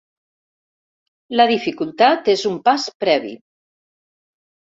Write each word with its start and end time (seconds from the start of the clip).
La 1.39 1.45
dificultat 1.51 2.31
és 2.35 2.45
un 2.51 2.55
pas 2.69 2.85
previ. 3.05 3.37